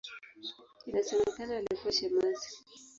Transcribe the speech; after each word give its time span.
Inasemekana 0.89 1.55
alikuwa 1.57 1.91
shemasi. 1.93 2.57